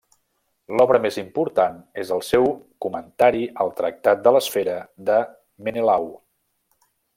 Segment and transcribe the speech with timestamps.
[0.79, 2.49] L'obra més important és el seu
[2.87, 4.79] comentari al Tractat de l'Esfera
[5.11, 5.19] de
[5.69, 6.11] Menelau.